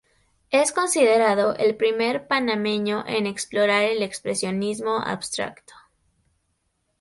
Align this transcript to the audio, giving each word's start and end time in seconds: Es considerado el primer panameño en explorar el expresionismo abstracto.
Es 0.49 0.71
considerado 0.71 1.55
el 1.57 1.75
primer 1.77 2.25
panameño 2.27 3.03
en 3.05 3.27
explorar 3.27 3.83
el 3.83 4.01
expresionismo 4.01 4.97
abstracto. 4.99 5.75